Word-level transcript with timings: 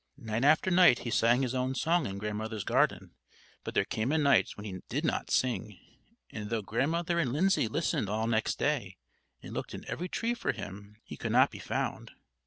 Night 0.17 0.43
after 0.43 0.71
night 0.71 0.97
he 1.05 1.11
sang 1.11 1.43
his 1.43 1.53
own 1.53 1.75
song 1.75 2.07
in 2.07 2.17
Grandmother's 2.17 2.63
garden. 2.63 3.11
But 3.63 3.75
there 3.75 3.85
came 3.85 4.11
a 4.11 4.17
night 4.17 4.49
when 4.55 4.65
he 4.65 4.79
did 4.89 5.05
not 5.05 5.29
sing; 5.29 5.77
and 6.31 6.49
though 6.49 6.63
Grandmother 6.63 7.19
and 7.19 7.31
Lindsay 7.31 7.67
listened 7.67 8.09
all 8.09 8.25
next 8.25 8.57
day, 8.57 8.97
and 9.43 9.53
looked 9.53 9.75
in 9.75 9.85
every 9.87 10.09
tree 10.09 10.33
for 10.33 10.53
him, 10.53 10.95
he 11.03 11.17
could 11.17 11.31
not 11.31 11.51
be 11.51 11.59
found. 11.59 12.09